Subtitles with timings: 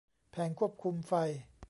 [0.31, 1.13] แผงควบคุมไฟ